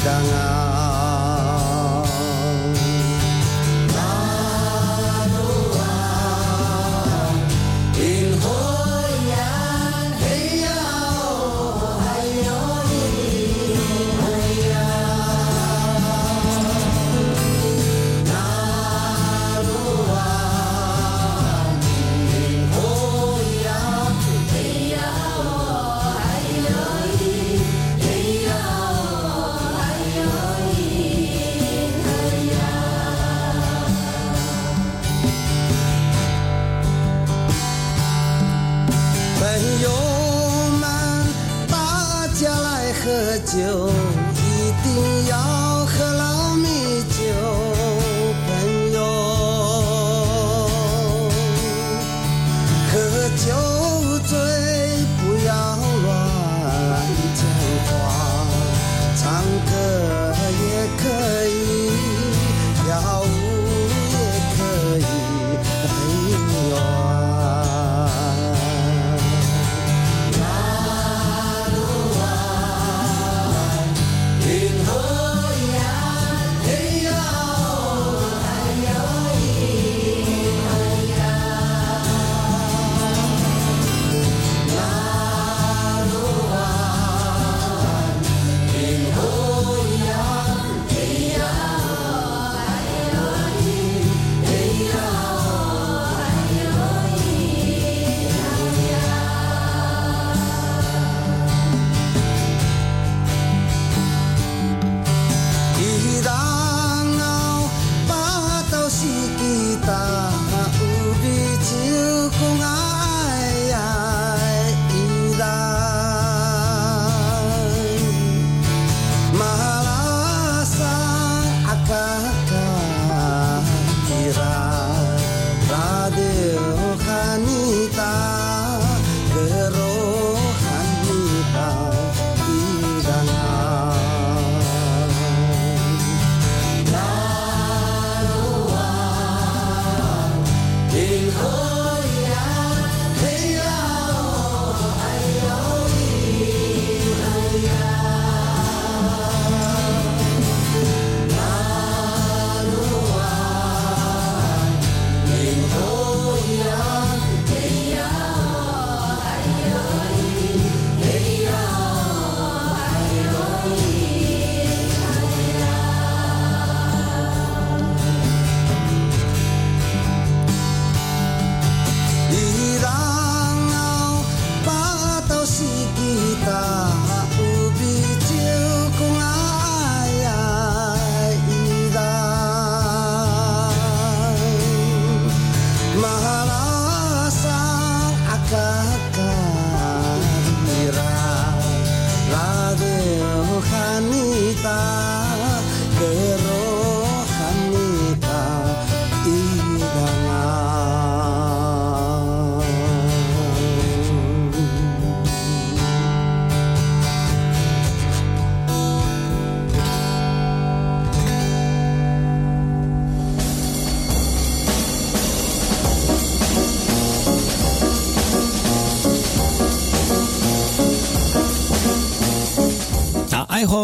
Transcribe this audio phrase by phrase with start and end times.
[0.00, 0.69] dangan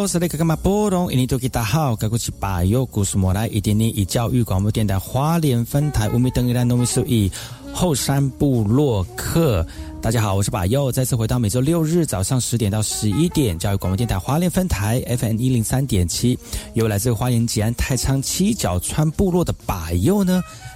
[0.06, 1.12] 是那个嘛波隆？
[1.12, 7.30] 印尼多吉大好，该过去把右故事莫来，一点点以教育广播电台华联分台乌米登伊兰农民数以
[7.72, 9.66] 后山部落客。
[10.00, 16.38] 大家好，我是把右，再次回到每周六日早上十点到十一点，教育广播电台华联分台 FM 一零三点七，
[16.74, 20.40] 由来自花莲吉安太仓七角川部落的把右呢。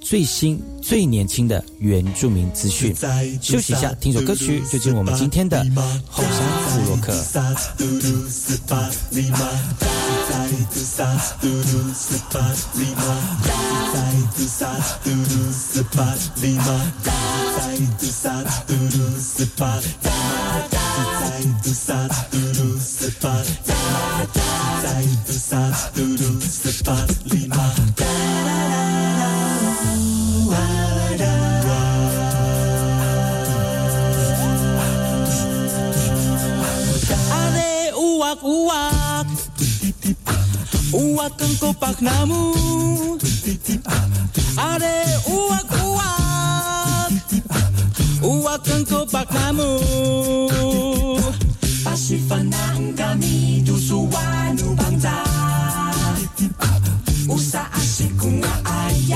[0.00, 2.94] 最新最年轻的原住民资讯，
[3.40, 5.64] 休息一下，听首歌曲，就进入我们今天的
[6.08, 6.32] 后山
[6.74, 7.12] 部落克。
[38.30, 39.26] uak uak.
[40.94, 42.54] Uak tengkopak namu
[44.54, 47.10] are uak uak.
[48.22, 49.82] Uak tengkopak namu
[51.82, 55.26] pasifanaan kami dusuanu bangsa.
[57.26, 59.10] Asik asikunga ayai.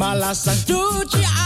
[0.00, 1.45] Malasang cuci ayai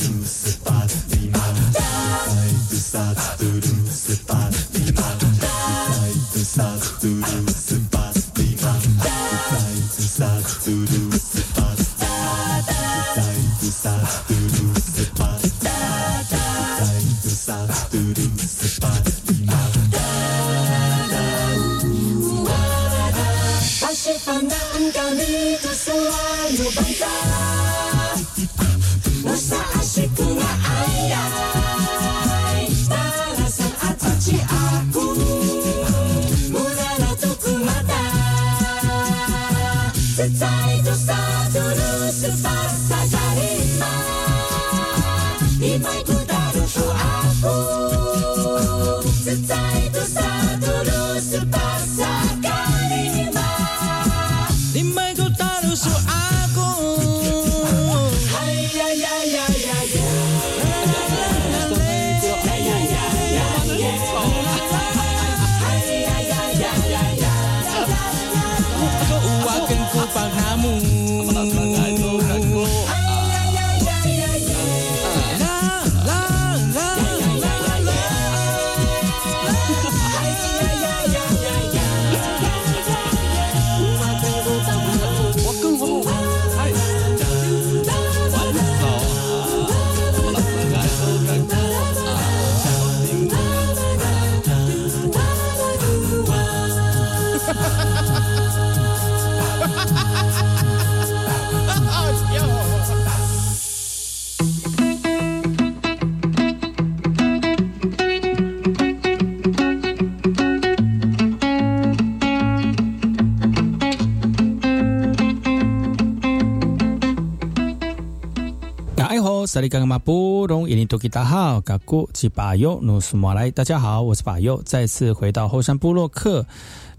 [119.51, 126.45] 萨利嘎嘎马布隆伊尼多吉达好，嘎古吉巴尤努苏马来，大家好，我是巴尤，再次回到后山部落客。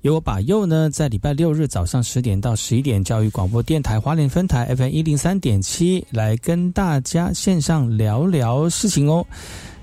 [0.03, 9.25] 由我把右呢，在礼拜六日早上十点到十一点，教育广播电台花莲分台 FM 一零三点七，来跟大家线上聊聊事情哦。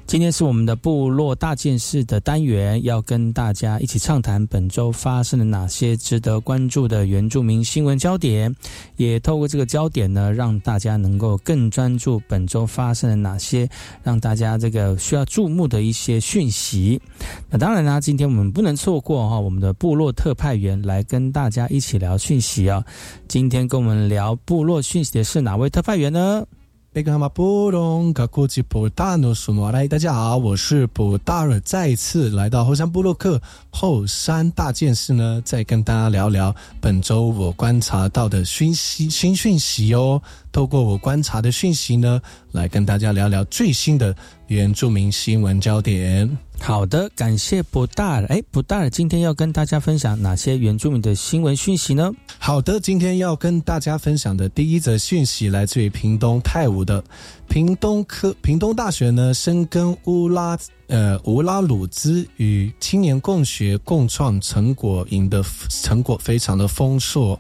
[0.10, 8.52] 今天是我们的部落大件事的单元，要跟大家一起畅谈本周发生了哪些值得关注的原住民新闻焦点，
[8.96, 13.70] 也透过这个焦点呢，让大家能够更专注本周发生了哪些
[14.02, 17.00] 让大家这个需要注目的一些讯息。
[17.48, 22.84] 那当然啦，今天我们不能错过哈，我们的部落特派员来跟大家一起聊讯息啊。
[23.28, 26.44] 今天跟我们聊部落讯息的是哪位特派员呢？
[26.92, 40.20] 贝格马布隆卡库吉普达诺苏诺来，大家好，我是布达尔，再次来到后山布洛克后山大件事呢，再跟大家聊聊本周我观察到的讯息新讯息哦。
[40.52, 42.20] 透过我观察的讯息呢，
[42.54, 44.16] 来跟大家聊聊最新的
[44.48, 46.28] 原住民新闻焦点。
[46.62, 48.26] 好的，感谢布达尔。
[48.28, 52.12] 哎，布达尔今天要跟大家分享哪些原住民的新闻讯息呢？
[52.38, 57.04] 好的，今天要跟大家分享的第一则讯息来自于屏东泰武的
[57.48, 60.56] 屏东科屏东大学呢，深耕乌拉
[60.88, 67.40] 呃乌拉鲁兹与青年共学共创成果赢得成果非常的丰硕。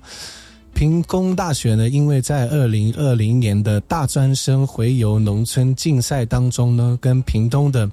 [0.79, 7.91] 屏工大学呢，因为在二零二零年的大专生回游农村竞赛当中呢，跟屏东的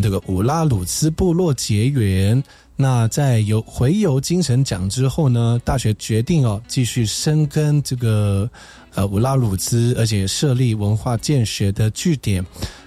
[0.00, 2.40] 这个乌拉鲁兹部落结缘。
[2.76, 8.48] 那在有回游精神奖之后呢，大学决定哦，继续深耕这个
[8.94, 12.46] 呃乌拉鲁兹，而且设立文化建学的据点，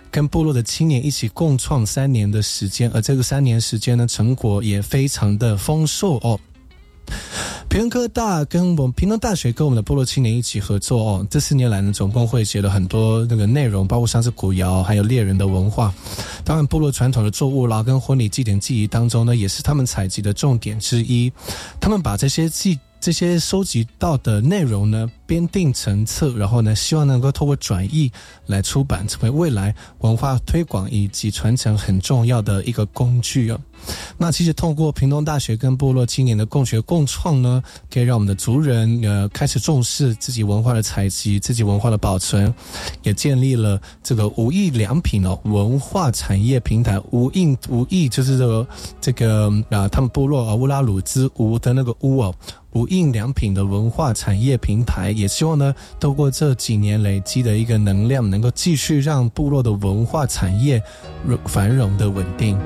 [0.09, 6.39] 跟部落的青年一起共创三年的时间，而这个三年时间呢，成果也非常的丰硕哦。
[7.69, 15.93] 平科大跟我们平东大学跟我们的部落青年一起合作哦，这四年来呢，总共会写了很多那个内容，包括像是古窑，还有猎人的文化。
[16.43, 21.31] 当然，部落传统的作物啦，跟婚礼祭典记忆当中呢，也是他们采集的重点之一。
[21.79, 22.79] 他们把这些记。
[23.03, 28.09] 这些收集到的内容呢，编订成册，然后呢，希望能够透过转译
[28.45, 33.59] 来出版，成为未来文化推广以及传承很重要的一个工具哦。
[34.17, 42.55] 那其实透过屏东大学跟部落青年的共学共创呢，可以让我们的族人呃开始重视自己文化的采集、自己文化的保存，
[43.01, 46.97] 也建立了这个无印良品哦文化产业平台。
[47.11, 48.67] 无印无印就是这个
[49.01, 52.33] 这个啊，他们部落啊乌拉鲁兹乌的那个乌哦。
[52.73, 60.81] 无印良品的文化产业平台，也希望呢，透过这几年累积的一个能量，能够继续让部落的文化产业
[61.45, 62.57] 繁荣的稳定。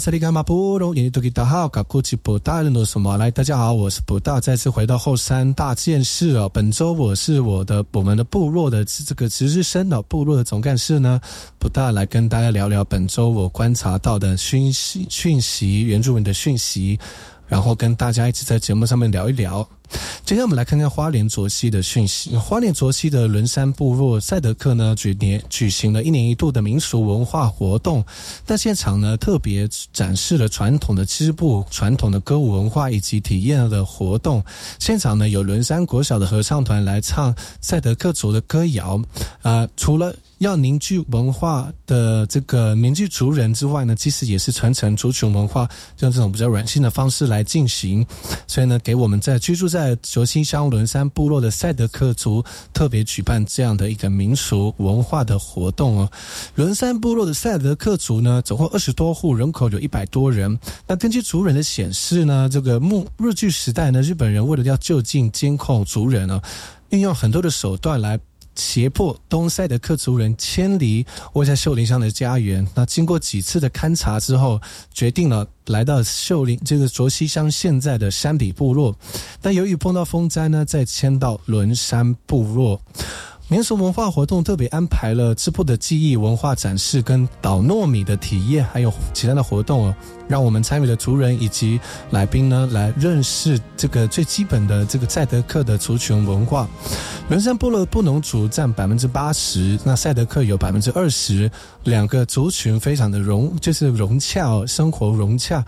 [0.00, 3.30] 萨利伽马布隆，印尼多吉达好，卡库奇布大人的什么来？
[3.30, 6.48] 大家好，我是布大，再次回到后山大件事哦。
[6.48, 11.20] 本周我是我的我们的部落的这个值日生的部落的总干事呢，
[11.58, 16.98] 布大来跟大家聊聊本周我观察到的讯息、讯息、原住民的讯息。
[17.50, 19.68] 然后跟大家一起在节目上面聊一聊。
[20.24, 22.36] 接下来我们来看看花莲卓溪的讯息。
[22.36, 28.04] 花莲卓溪的伦山部落赛德克呢，举年举行了一年一度的民俗文化活动。
[28.46, 34.44] 在现场呢，特别展示了传统的织布、传统的歌舞文化以及体验的活动。
[34.78, 39.02] 现场呢，有伦山国小的合唱团来唱赛德克族的歌谣。
[39.42, 48.04] 啊，除了要凝聚文化的这个凝聚族人之外呢，其实也是传承族群文化，用这种比较软性的方式来进行。
[48.46, 56.10] 所以呢，给我们在居住在卓溪乡伦山部落的赛德克族特别举办这样的一个民俗文化的活动哦。
[56.54, 60.58] 伦山部落的赛德克族呢，总共二十多户，人口有一百多人。
[60.86, 66.40] 那根据族人的显示呢，这个木日据时代呢，日本人为了要就近监控族人呢，
[66.88, 68.18] 运用很多的手段来。
[68.54, 72.66] 胁迫东塞的克族人迁离窝在秀林乡的家园。
[72.74, 74.60] 那经过几次的勘察之后，
[74.92, 78.94] 决定了来到秀林这个卓西乡现在的山底部落。
[79.40, 82.80] 但由于碰到风灾呢，再迁到伦山部落。
[83.48, 89.94] 民俗文化活动特别安排了织布的技艺文化展示，跟捣糯米的体验，还有其他的活动哦。
[90.30, 96.68] 让我们参与的族人以及来宾呢，来认识这个最基本的这个赛德克的族群文化。
[97.28, 101.50] 伦山部落布农族占百分之八十，那赛德克有百分之二十，
[101.84, 105.64] 两个族群非常的融，就是融洽，生活融洽。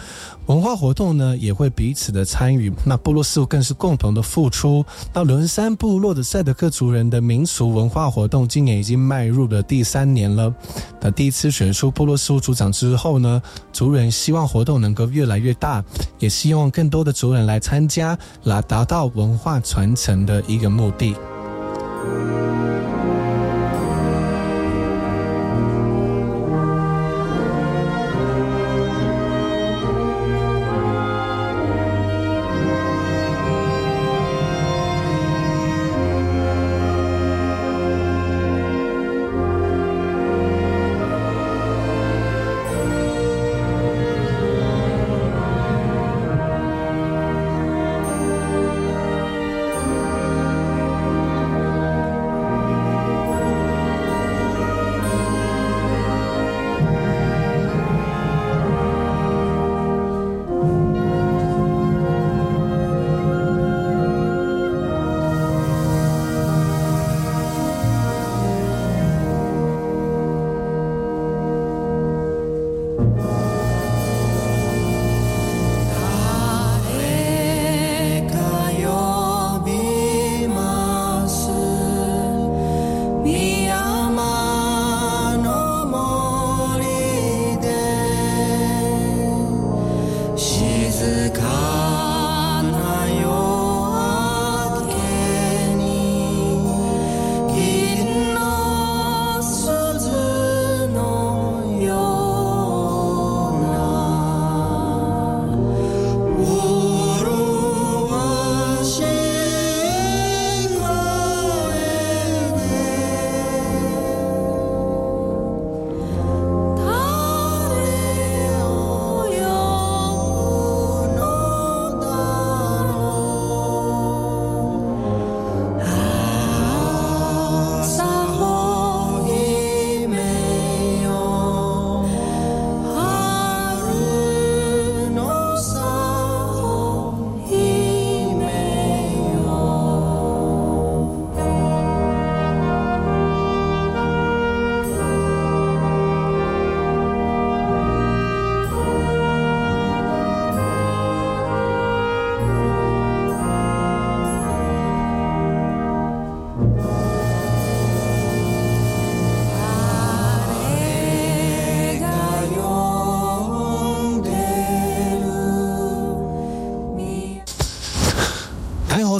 [0.46, 4.84] 文化活动呢也会彼此的参与，那部落事务更是共同的付出。
[5.12, 10.52] 那伦山部落的赛德克族人的民俗文化活动，今年已经迈入了第三年了。
[11.00, 14.51] 那第一次选出部落事务组长之后呢，族人希望。
[14.52, 15.82] 活动能够越来越大，
[16.18, 21.16] 也希望更多的族人来参加，来达到文化传承的一个目的。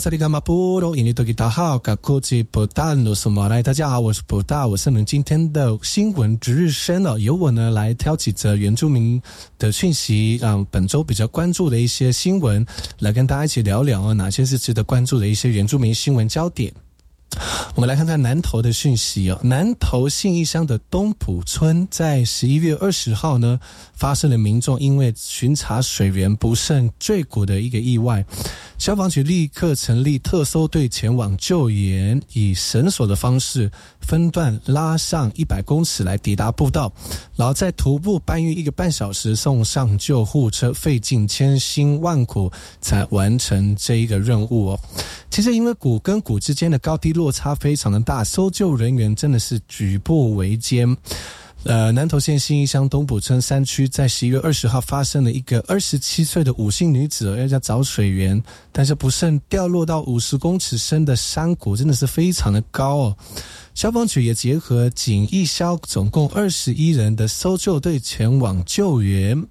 [0.02, 9.22] 萨利伽马布罗，印尼多吉达好，卡库吉布达努苏马来，大家好，我是布达，我是你们今天的新闻值日生了，由我呢来挑几则原住民
[9.60, 12.66] 的讯息，让本周比较关注的一些新闻，
[12.98, 16.74] 来跟大家一起聊聊啊，哪些是值得关注的一些原住民新闻焦点。
[17.74, 19.38] 我们来看看南投的讯息哦。
[19.42, 23.58] 南投信义乡的东埔村在十一月二十号呢，
[23.94, 28.24] 发生了民众因为巡查水源不慎坠谷的一个意外。
[28.78, 36.92] 消防局立刻成立特搜队前往救援，以绳索的方式分段拉上一百公尺来抵达步道，
[37.36, 44.80] 然后再徒步搬运一个半小时送上救护车，费尽千辛万苦才完成这一个任务哦。
[45.30, 50.96] 其实因为谷跟谷之间的高低落落差非常的大，搜救人员真的是举步维艰。
[51.62, 63.16] 呃，南投县新义乡东埔村山区，在十一月二十号发生了一个二十七岁的五姓女子要找水源，但是不慎掉落到五十公尺深的山谷，真的是非常的高哦。
[63.74, 69.46] 消防局也结合警义消，总共二十一人的搜救队前往救援。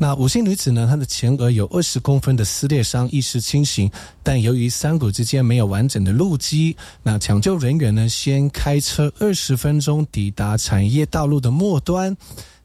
[0.00, 0.86] 那五星女子呢？
[0.88, 3.90] 她的前额有二十公分的撕裂伤，意识清醒，
[4.22, 12.16] 但由于山谷之间没有完整的路基，那抢救人员呢，先开车二十分钟抵达产业道路的末端，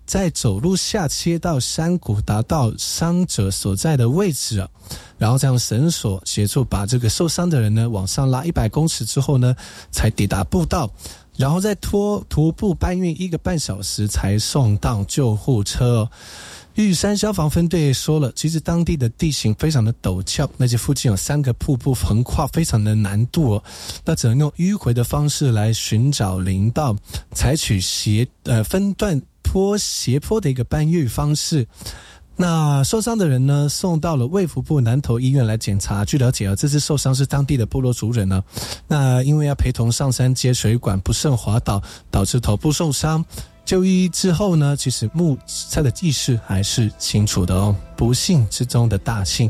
[0.06, 4.68] 再走路下切到山谷，达到伤者所在的位置，
[5.18, 9.56] 然后再用绳索协助把这个受伤的人呢往上拉一百公尺之后呢，
[9.90, 10.88] 才抵达步道，
[11.36, 16.08] 然后再拖徒步搬运一个半小时才送到救护车。
[16.76, 23.64] 玉山消防分队说了，其实当地的地形非常的陡峭，那些附近有三个瀑布横跨，非常的难度哦。
[24.04, 26.96] 那只能用迂回的方式来寻找林道，
[27.32, 31.68] 采取斜呃分段坡斜坡的一个搬运方式。
[32.36, 36.04] 那受伤的人呢，送到了卫福部南投医院来检查。
[36.04, 38.44] 据了解啊，这次受伤是当地的部落族人呢。
[38.88, 43.24] 那因为要陪同上山接水管，不慎滑倒，导致头部受伤。
[43.66, 49.50] 就医之后呢，其实目测的意识还是清楚的哦，不幸之中的大幸。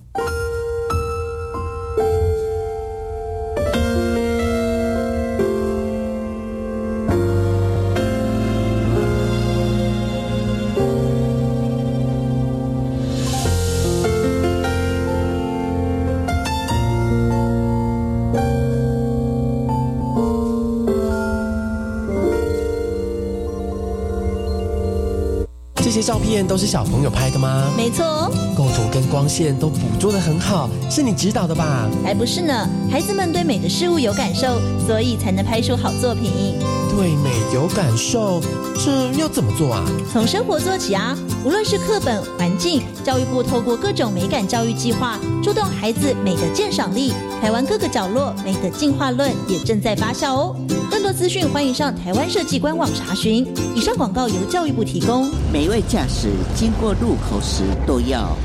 [26.01, 27.71] 照片都是小朋友拍的吗？
[27.77, 31.87] 没错，构图跟光线都捕捉的很好，是你指导的吧？
[32.03, 36.55] 还不是呢，孩子们对美的事物有感受，所以才能拍出好作品。
[36.95, 38.41] 对美有感受，
[38.83, 39.85] 这要怎么做啊？
[40.11, 41.17] 从生活做起啊！
[41.43, 47.13] 无论是课本、环境，教育部透过各种美感教育计划，触动孩子美的鉴赏力。
[47.41, 50.55] 台湾各个角落美的进化论也正在发酵哦。
[50.91, 53.51] 更多资讯，欢迎上台湾设计官网查询。
[53.75, 55.31] 以上广告由教育部提供。
[55.51, 58.37] 每一位驾驶经过路口时都要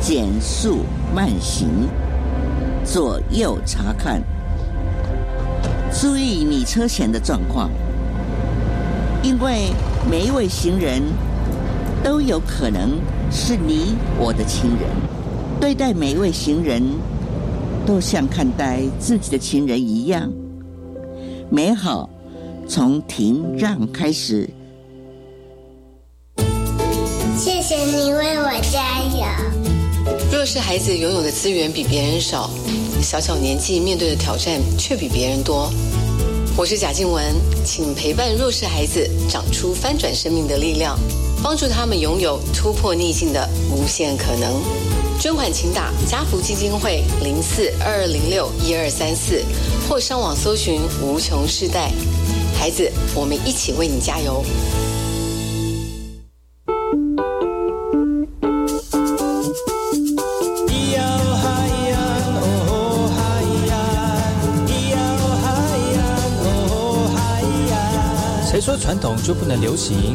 [0.00, 0.78] 减速
[1.14, 1.68] 慢行，
[2.86, 4.22] 左右查看。
[5.92, 7.68] 注意你车前的状况，
[9.22, 9.68] 因为
[10.10, 11.02] 每一位行人
[12.04, 13.00] 都有可能
[13.32, 14.90] 是你我的亲人。
[15.58, 16.82] 对待每一位行人，
[17.86, 20.30] 都像看待自己的亲人一样。
[21.48, 22.10] 美好
[22.68, 24.50] 从停让开始。
[27.38, 29.24] 谢谢你为我加油。
[30.30, 32.50] 弱势孩子拥有的资源比别人少，
[33.00, 35.72] 小小年纪面对的挑战却比别人多。
[36.54, 37.22] 我是贾静雯，
[37.64, 40.98] 请陪伴弱势孩子长出翻转生命的力量，
[41.44, 44.62] 帮助他们拥有突破逆境的无限可能。
[45.20, 49.44] 捐款请打家福基金会零四二二零六一二三四，
[49.86, 51.90] 或上网搜寻无穷世代。
[52.58, 54.42] 孩子，我们一起为你加油。
[68.50, 70.14] 谁说传统就不能流行？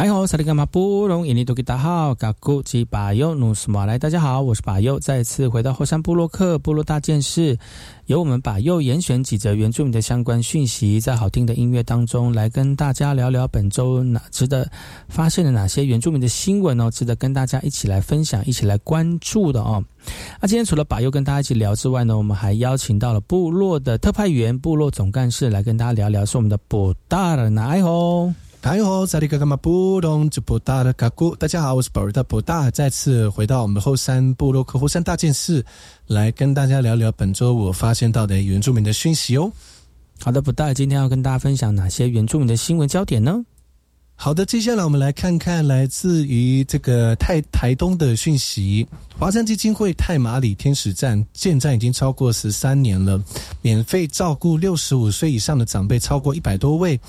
[0.00, 7.58] 大家好，萨利干马布隆印尼多吉达好，嘎古吉巴尤努斯马来，大家好，我是巴尤，再次回到后山部落克部落大件事，
[8.06, 14.66] 由我们把右严选几则原住民的相关讯息，在好听的音乐当中来跟大家聊聊本周哪值得
[15.06, 19.84] 发现的哪些原住民的新闻哦，值得跟大家一起来分享、一起来关注的哦。
[20.40, 28.32] 那今天除了把右跟大家一起聊之外呢，我们还邀请到了部落的特派员、部落总干事来跟大家聊聊，是我们的布达尔奈吼。
[28.62, 29.06] 大家好，我
[31.82, 35.64] 是宝瑞的布达，再次回到我们后山部落克后山大件事，
[36.06, 39.50] 来跟大家聊聊本周我发现到的原住民的讯息哦。
[40.20, 43.42] 好的，布达今天要跟大家分享哪些原住民的新闻焦点呢？
[44.14, 48.86] 好的，接下来我们来看看来自于这个泰台东的讯息。
[49.18, 53.18] 华山基金会泰马里天使站建站已经超过十三年了，
[53.62, 57.00] 免费照顾六十五岁以上的长辈超过一百多位。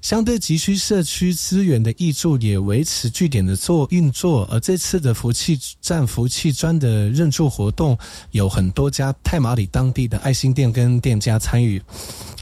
[0.00, 7.98] 相对急需社区资源的义助也维持据点的做运作，而这次的福气站福气砖的认助活动，
[8.30, 11.82] 有很多家太马里当地的爱心店跟店家参与，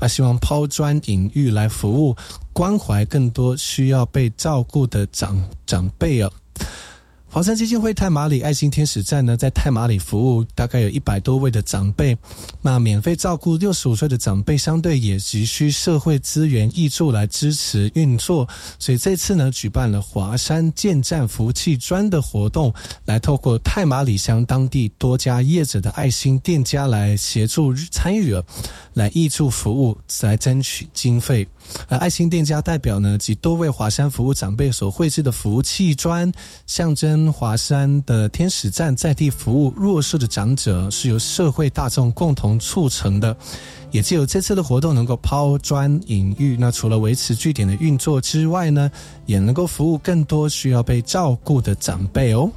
[0.01, 2.15] 啊，希望抛砖引玉来服务
[2.53, 6.31] 关怀更多需要被照顾的长长辈啊。
[7.37, 12.17] 华山基金会泰马里爱心天使站呢，在泰马里服务大概有一百多位的长辈，
[12.63, 22.73] 那免费照顾六十五岁的长辈，相对也急需社会资源挹注来支持运作，所以这次呢，举办了华山建站福气砖的活动，
[23.05, 28.43] 来透过泰马里乡当地多家业者的爱心店家来协助参与了，
[28.95, 31.47] 来挹注服务，来争取经费。
[31.89, 36.31] 而爱心店家代表呢，及多位华山服务长辈所绘制的福气砖，
[36.67, 43.37] 象征华山的天使站在地服务弱势的长者，是由社会大众共同促成的。
[43.93, 48.91] 也只有这次的活动能够抛砖引玉，那除了维持据点的运作之外呢，
[49.25, 52.51] 也能够服务更多需要被照顾的长辈哦。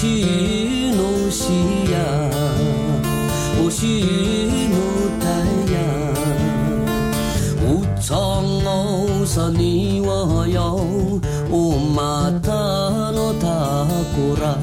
[0.00, 0.06] 是
[0.94, 1.42] 我是
[1.90, 1.98] 呀，
[3.60, 3.84] 我是
[4.70, 4.76] 我
[5.18, 5.26] 太
[5.74, 5.76] 阳。
[7.66, 7.66] 我
[8.00, 8.08] 唱
[8.64, 12.52] 我啥你我哟，我马达
[13.10, 13.48] 罗达
[14.14, 14.56] 古拉，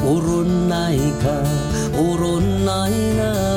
[0.00, 1.30] 我罗奈卡，
[1.92, 3.49] 我罗奈娜。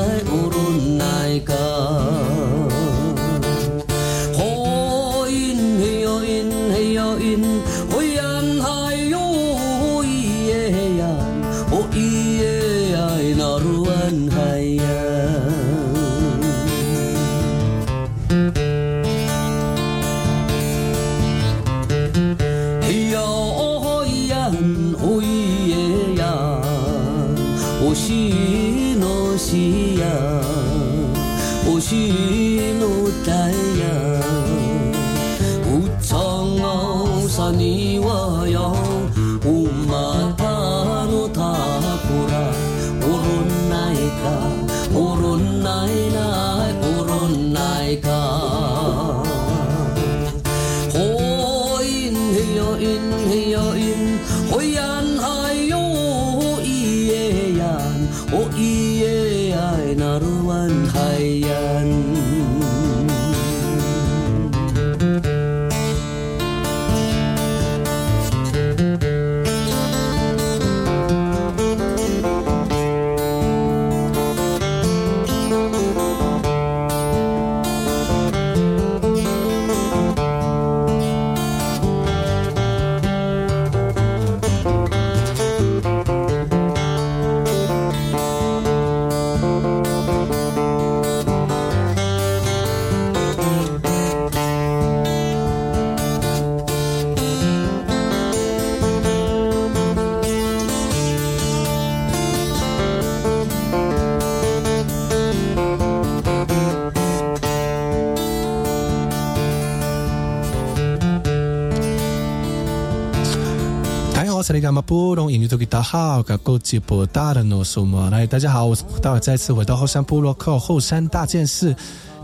[114.63, 118.09] 大家好，我是那个马布隆，印尼多吉达好，噶够吉博大的诺苏莫。
[118.09, 121.75] 来，大家好，我是大再次回到后山部落克后山大件事。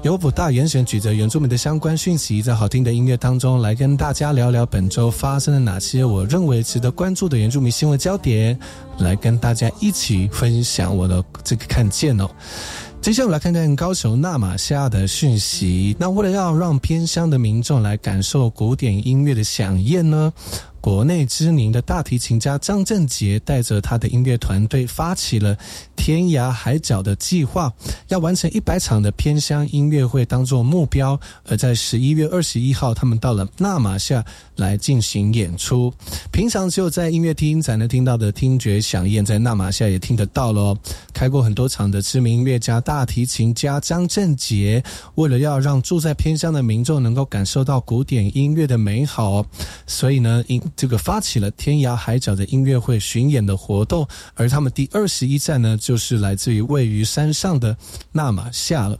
[0.03, 8.57] 由普大严选举着原住民的相关讯息，在好听的音乐当中来跟大家聊聊本周发生了哪些我认为值得关注的原住民新闻焦点，
[8.99, 12.29] 来跟大家一起分享我的这个看见哦。
[13.01, 15.95] 接下来我们来看看高雄纳马夏的讯息。
[15.99, 20.31] 那为了要让偏乡的民众来感受古典音乐的响宴呢，
[20.81, 25.57] 国内知名的大提琴家张振杰带着他的音乐团队发起了
[25.95, 27.71] 天涯海角的计划，
[28.07, 31.19] 要完成一百场的偏乡音乐会当做目标。
[31.47, 34.23] 而在十一月二十一号，他们到了纳马夏
[34.55, 35.93] 来进行演出。
[36.31, 40.75] 平常只有在音乐厅才能听到的听觉响宴，在纳马夏也听得到了。
[41.13, 44.81] 开过很多场的知名音乐家大提琴家张振杰，
[45.15, 49.45] 为了要让住在偏乡的民众能够感受到古典音乐的美好，
[49.85, 50.43] 所以呢，
[50.75, 54.07] 这个发起了天涯海角的音乐会巡演的活动。
[54.35, 57.75] 而他们第二十一站呢，就是来自于位于山上的
[58.11, 58.97] 纳马夏了。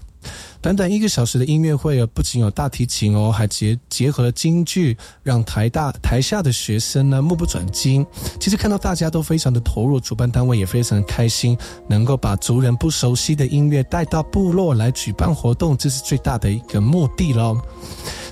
[0.62, 8.06] 短短一个小时的音乐会啊，不仅有大提琴哦，还结结合了京剧，让台大台下的学生呢目不转睛。
[8.38, 11.58] 其实看到大家都非常的投入，主办单位也非常的开心，
[11.88, 17.58] 能够把族人不熟悉的音乐带到部落来举办活动，这是最大的一个目的喽。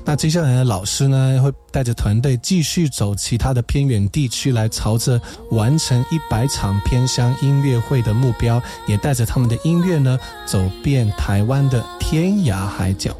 [0.07, 5.19] 那接下来的老师呢，会带着团队继续走其他的偏远地区，来朝着
[5.51, 13.13] 完成一百场偏乡音乐会的目标，也带着他们的音乐呢，走遍台湾的天涯海角。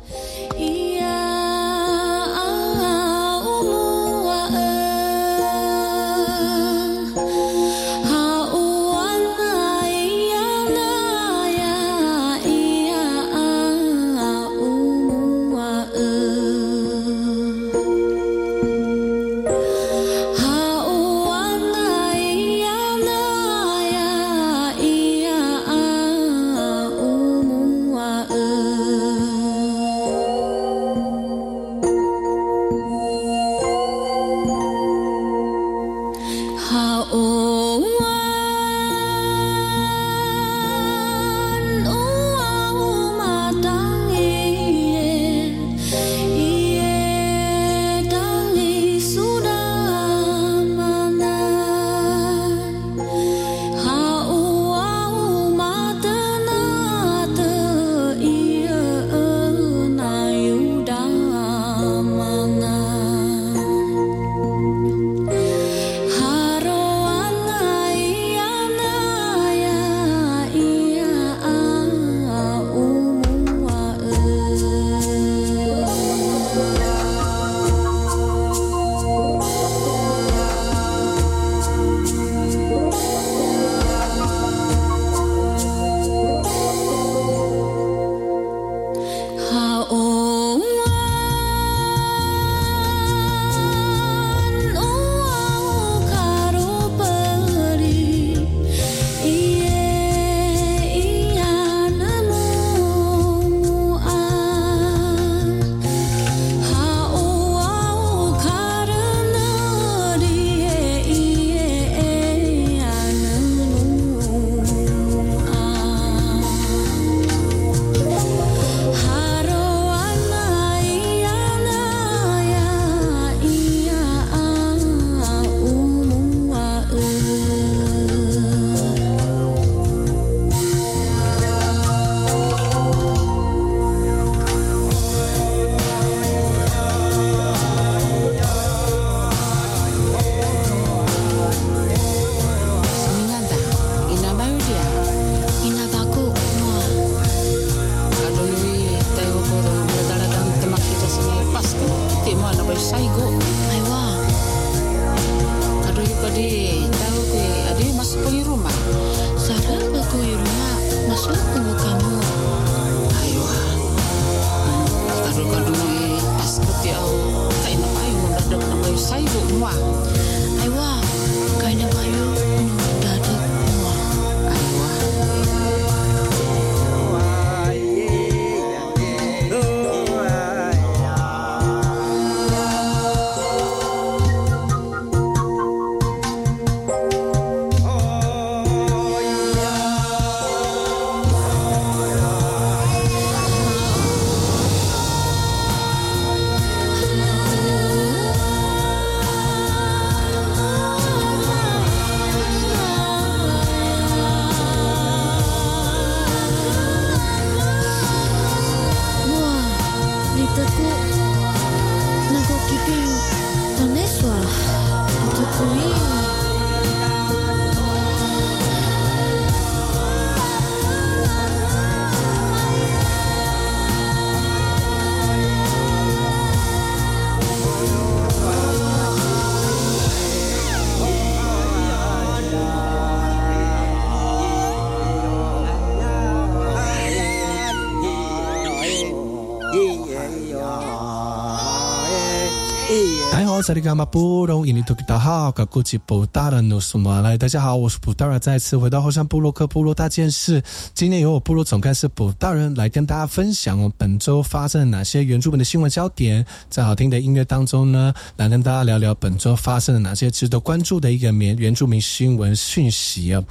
[243.67, 250.63] 萨利伽马布隆伊尼图吉达好，噶古吉布达的努苏马来，大家好，我是布达拉，再次回到后山部落克部落大件事。
[250.93, 256.45] 今天由我部落总干事布大人来跟大家分享哦，本周发生了哪些原住民的新闻焦点。
[256.69, 263.43] 在好听的音乐当中呢，来跟大家聊聊本周发生了哪些值得关注的一个原原住民新闻讯息啊，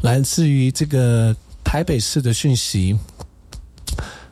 [0.00, 1.32] 来自于这个
[1.62, 2.98] 台北市的讯息。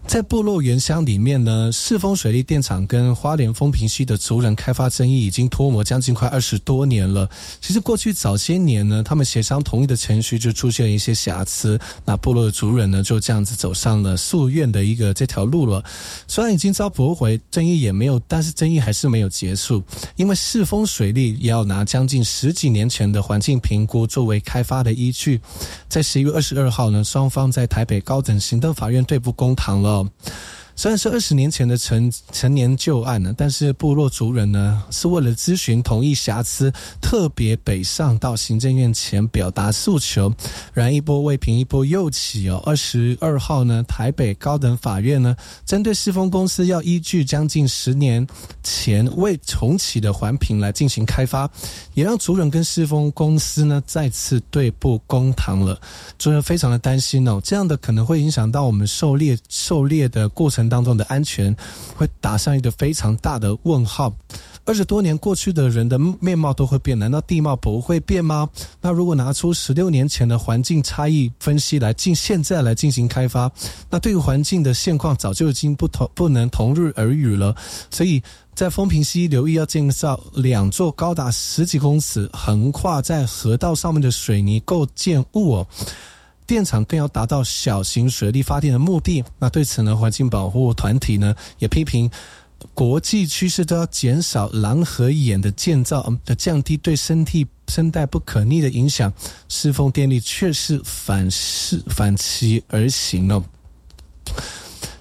[0.07, 7.29] 在部落原乡里面呢，世丰水利电厂跟花莲丰平溪的族人开发争议已经拖磨将近快二十多年了。
[7.61, 15.83] 其实过去早些年呢，他们协商同意的程序就出现了一些瑕疵，那部落的族人呢就这样子走上了诉愿的一个这条路了。
[16.29, 19.83] 虽然已经遭驳回，争议也没有，但是争议还是没有结束，
[20.15, 25.41] 因为世丰水利也要拿将近十几年前的环境评估作为开发的依据。
[25.89, 29.94] 在十一月二十二号呢，双方在台北高等行政法院对簿公堂了。
[29.95, 30.11] Um,
[30.77, 40.35] 虽然是二十年前的陈陈年旧案呢，但是部落族人呢是为了咨询同意瑕疵，特别北上到行政院前表达诉求，
[40.73, 42.61] 然一波未平一波又起哦。
[42.67, 48.27] 二十二号呢，台北高等法院呢针对世丰公司要依据将近十年
[48.65, 51.49] 前未重启的环评来进行开发，
[51.95, 55.81] 也让族人跟世丰公司呢再次对簿公堂了。
[56.19, 60.64] 族人非常的担心哦，这样的可能会影响到我们狩猎狩猎的过程。
[60.69, 61.55] 当中的安全
[61.97, 64.13] 会打上一个非常大的问号。
[64.67, 68.49] 二十多年过去的人的面貌都会变，难道地貌不会变吗？
[68.81, 73.53] 那如果拿出十六年前的环境差异分析来进现在来进行开发，
[73.91, 77.55] 那对于环境的现况早就已经不同不能同日而语了。
[77.91, 78.23] 所以
[78.55, 85.67] 在风平溪留意要建造两座高达十几公尺、横跨在河道上面的水泥构建物哦。
[86.47, 89.25] 电厂更要达到小型水力发电的目的。
[89.39, 92.11] 那对此呢，环境保护团体呢也批评，
[92.73, 99.13] 国际趋势都要减少狼和眼的建造，嗯的降低对身体生态不可逆的影响。
[99.49, 103.43] 世丰电力却是反是反其而行了。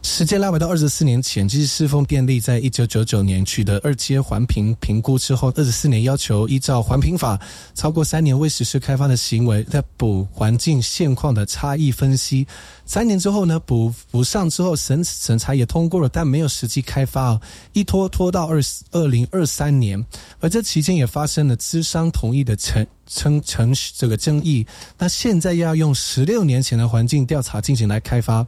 [0.03, 7.39] 时间拉回到二十四年前，其实世丰电力在一九九九年取得二阶环评评估之后，二十四年要求依照环评法，
[7.73, 12.45] 超过三年未实施开发的行为，在补环境现况的差异分析。
[12.85, 17.39] 三年之后呢，补补上之后审审查也通过了，但没有实际开发，
[17.71, 18.59] 一拖拖到二
[18.91, 20.05] 二零二三年。
[20.41, 24.67] 而这期间也发生了资商同意的程程程序这个争议。
[24.97, 28.45] 那现在要用十六年前的环境调查进行来开发。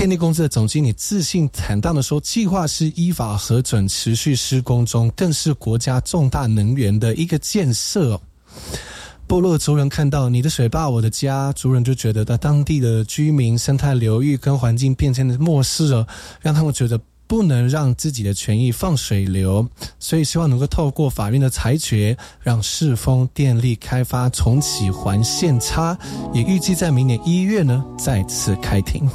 [0.00, 8.18] 电力公司的总经理自信坦荡的说：“计划是依法核准，持续施工中，更是国家重大能源的一个建设。”
[9.28, 16.06] 部落族人看到你的水坝，我的家，族人就觉得在当地的居民、生态流域跟环境变迁的漠视了，
[16.40, 25.98] 让他们觉得不能让自己的权益放水流，所以希望能够透过法院的裁决，让世丰电力开发重启环线差，
[26.32, 29.06] 也预计在明年一月呢再次开庭。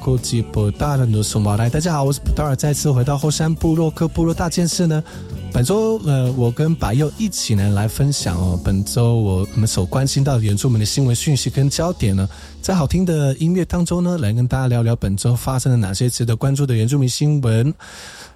[0.00, 5.02] 估计不大的努苏马来，大家好，我是普达尔，再次回到后山部落克部落大件事呢。
[5.52, 12.28] 本周呃，我跟白佑一起呢来分享哦，本周我们所关心到原住民的新闻讯息跟焦点呢，
[12.60, 17.72] 在好听的音乐当中呢，来跟大家聊聊本周发生了哪些值得关注的原住民新闻。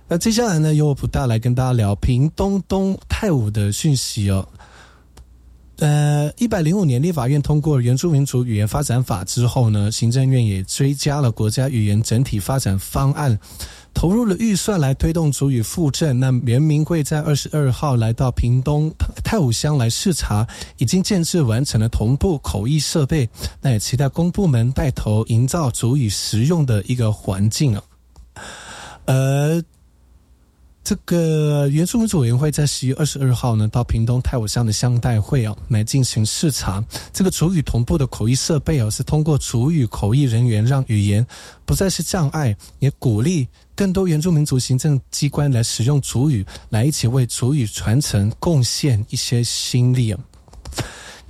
[0.09, 4.47] 那接下来呢，由我普大来跟大家聊屏东东泰武的讯息哦。
[5.81, 13.39] 呃，一百零五年立法院通过《原住民族语言发展法》之后呢，行政院也追加了国家语言整体发展方案，
[13.95, 16.21] 投入了预算来推动族语复振。
[16.21, 18.93] 那原民会在二十二号来到屏东
[19.25, 23.27] 太武乡来视察，已经建制完成了同步口译设备。
[23.63, 27.83] 那也期待公部门带头营造族语实用的一个环境啊。
[29.07, 29.63] 呃。
[30.83, 36.83] 这个原住民族委员会在十月二十二号呢，到屏东太武乡的乡代会哦，来进行视察。
[37.13, 41.25] 这个主语同步的口译设备哦，是通过主语口译人员，让语言
[41.65, 50.19] 不再是障碍，也鼓励更多原住民族行政机关来使用主语，来一起为主语传承贡献一些心力啊。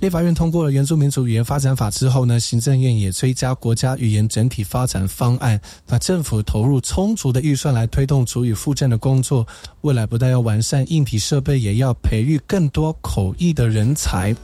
[0.01, 9.45] 立法院通过了《原住民族语言发展法》之后呢，行政院也追加国家语言整体发展方案，那政府投入充足的预算来推动主语复振的工作。
[9.81, 14.35] 未来不但要完善硬体设备，也要培育更多口译的人才。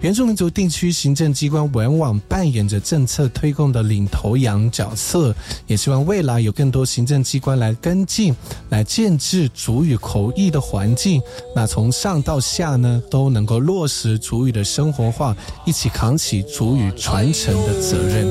[0.00, 5.34] 原住民族地区行政机关往往扮演着政策推动的领头羊角色，
[5.66, 8.32] 也希望未来有更多行政机关来跟进，
[8.68, 11.20] 来建制主语口译的环境。
[11.54, 15.34] 那从上到下呢，都能够落实主语的生活活化，
[15.64, 18.30] 一起扛起祖语传承的责任。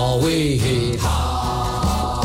[0.00, 2.22] 哈喂嘿哈。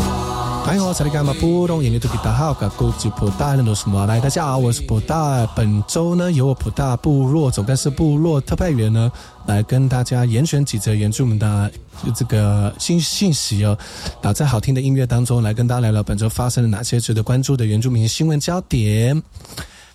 [0.66, 4.18] 嗨，我是你干嘛布隆，印尼土吉达好，噶古吉普大那都什么来？
[4.18, 5.46] 大家好，我是普大。
[5.48, 9.12] 本周呢，由我普大部落总干事部落特派员呢，
[9.46, 11.70] 来跟大家严选几则原住民的
[12.16, 13.78] 这个信信息哦，
[14.22, 19.22] 打在好听的音乐当中，来跟大家聊聊本周发生了哪些值得关注的原住民新闻焦点。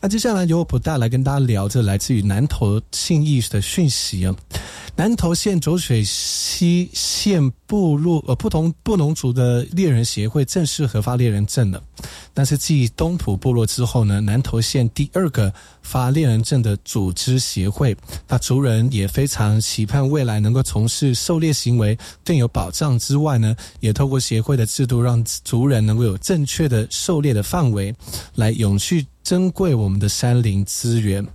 [0.03, 4.37] 那接下来由我普大来跟大家聊这来自于南投信义的讯息哦。
[4.97, 11.83] 南投县浊水溪县部落呃不同布农族的猎人协会正式核发猎人证了，
[12.35, 17.97] 但是继东埔部落之后呢，南投县第二个发猎人证的组织协会，
[18.29, 27.95] 那族人也非常期盼未来能够从事狩猎行为更有保障之外呢，也透过协会的制度，让族人能够有正确的狩猎的范围，
[28.35, 31.27] 来永续珍贵我们的山林资源。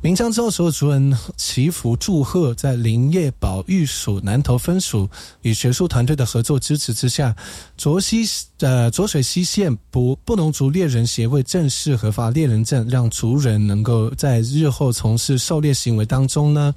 [0.00, 5.10] 鸣枪之后，所有族人祈福祝贺，在林业保育署南投分署
[5.42, 7.34] 与学术团队的合作支持之下，
[7.76, 8.24] 浊溪
[8.60, 16.72] 呃浊水溪县不布农族猎人协会正式核发猎人证，让族人能够在日后从事狩猎行为当中呢。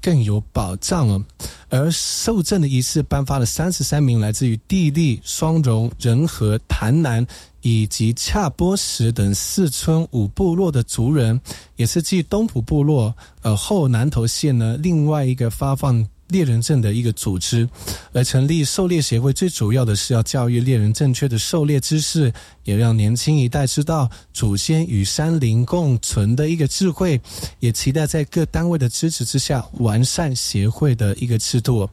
[0.00, 1.24] 更有保障哦。
[1.68, 7.26] 而受证的仪式颁发了三十三名来自于地利、双荣、仁和、潭南
[7.62, 11.40] 以及恰波什等四村五部落的族人，
[11.76, 16.06] 也是继东埔部落呃后南投县呢另外一个发放。
[16.28, 17.68] 猎人证的一个组织，
[18.12, 22.32] 而成立狩猎协会，最主要的是要教育猎人正确的狩猎知识，
[22.64, 27.20] 也让年轻一代知道祖先与山林共存的一个智慧，
[27.60, 31.88] 也期待在各单位的支持之下，完善协会的一个制度。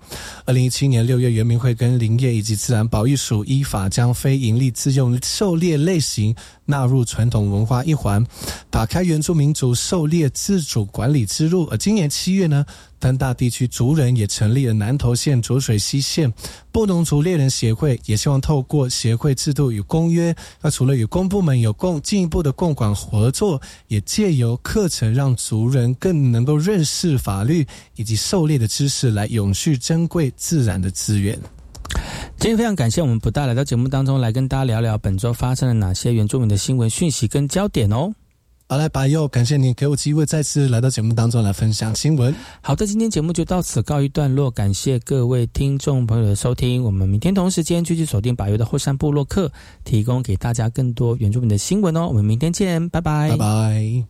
[0.45, 6.35] 二零一七年六月，原民会跟林业以及自然保育署依法将非营利自用狩猎类型
[6.65, 8.25] 纳入传统文化一环，
[8.69, 11.65] 打开原住民族狩猎自主管理之路。
[11.71, 12.65] 而今年七月呢？
[12.97, 16.31] 丹大地区族人也成立了南投县浊水溪县
[16.71, 31.37] 布农族猎人协会，也希望透过协会制度与公约，那除了与公部门有共进一步的共管合作，也借由课程让族人更能够认识法律以及狩猎的知识，来永续珍贵自然的资源。
[32.37, 38.13] 今天非常感谢我们不大来到节目当中来跟大家聊聊本周发生了哪些原住民的新闻讯息跟焦点哦。
[38.67, 42.33] 好来，白佑，感谢你给我机会再次来到节目当中来分享新闻。
[42.61, 46.83] 好的，今天节目就到此告一段落，感谢各位听众朋友的收听。
[46.83, 49.51] 我们明天同时间继续锁定白佑的后山部落客，
[49.83, 52.07] 提供给大家更多原住民的新闻哦。
[52.07, 54.05] 我们明天见，拜拜，拜拜。